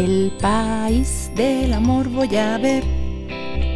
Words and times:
El 0.00 0.32
país 0.40 1.30
del 1.36 1.74
amor 1.74 2.08
voy 2.08 2.34
a 2.34 2.56
ver, 2.56 2.82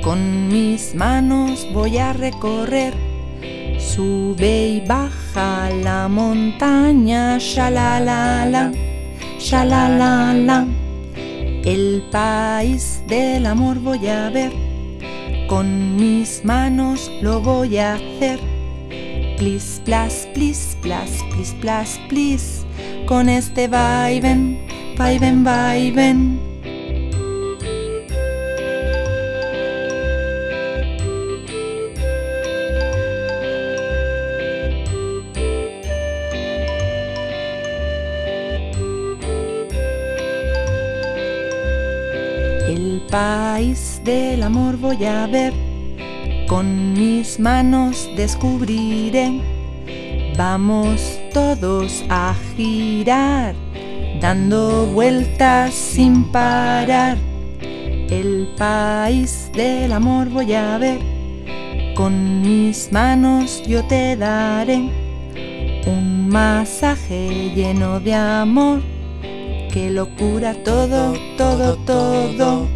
con 0.02 0.48
mis 0.48 0.94
manos 0.94 1.68
voy 1.74 1.98
a 1.98 2.14
recorrer. 2.14 2.94
Sube 3.78 4.68
y 4.68 4.80
baja 4.88 5.68
la 5.82 6.08
montaña, 6.08 7.36
shalalala, 7.36 8.72
shalalala. 9.38 10.66
El 11.62 12.04
país 12.10 13.02
del 13.06 13.44
amor 13.44 13.78
voy 13.80 14.06
a 14.06 14.30
ver, 14.30 14.52
con 15.46 15.96
mis 15.96 16.42
manos 16.42 17.12
lo 17.20 17.40
voy 17.40 17.76
a 17.76 17.96
hacer. 17.96 18.40
Plis, 19.36 19.82
plas, 19.84 20.26
plis, 20.32 20.78
plas, 20.80 21.10
plis, 21.34 21.54
plas, 21.60 22.00
plis, 22.08 22.64
con 23.04 23.28
este 23.28 23.68
vaivén 23.68 24.73
Vaivén, 24.96 25.42
vaivén. 25.42 26.38
El 42.68 43.02
país 43.10 44.00
del 44.04 44.44
amor 44.44 44.76
voy 44.76 45.04
a 45.04 45.26
ver, 45.26 45.52
con 46.46 46.92
mis 46.92 47.40
manos 47.40 48.08
descubriré. 48.16 49.40
Vamos 50.36 51.20
todos 51.32 52.04
a 52.08 52.34
girar 52.54 53.54
dando 54.20 54.86
vueltas 54.86 55.74
sin 55.74 56.24
parar. 56.30 57.16
El 57.60 58.48
país 58.56 59.50
del 59.54 59.92
amor 59.92 60.28
voy 60.28 60.52
a 60.54 60.78
ver, 60.78 60.98
con 61.94 62.42
mis 62.42 62.92
manos 62.92 63.62
yo 63.66 63.84
te 63.84 64.16
daré 64.16 64.90
un 65.86 66.28
masaje 66.28 67.52
lleno 67.54 68.00
de 68.00 68.14
amor 68.14 68.80
que 69.72 69.90
lo 69.90 70.14
cura 70.16 70.54
todo, 70.62 71.14
todo, 71.36 71.76
todo. 71.84 72.73